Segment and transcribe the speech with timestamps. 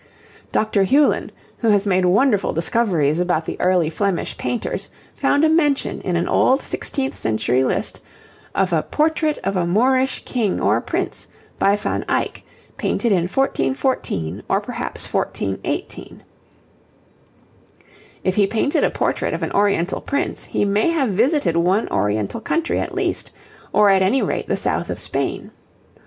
[0.51, 0.83] Dr.
[0.83, 1.29] Hulin,
[1.59, 6.27] who has made wonderful discoveries about the early Flemish painters, found a mention, in an
[6.27, 8.01] old sixteenth century list,
[8.55, 11.27] of a 'Portrait of a Moorish King or Prince'
[11.59, 12.41] by Van Eyck,
[12.77, 16.23] painted in 1414 or perhaps 1418.
[18.23, 22.41] If he painted a portrait of an oriental prince, he may have visited one oriental
[22.41, 23.29] country at least,
[23.71, 25.51] or at any rate the south of Spain.